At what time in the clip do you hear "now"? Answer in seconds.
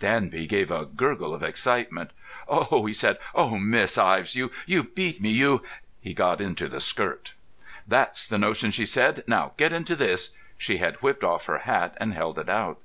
9.28-9.52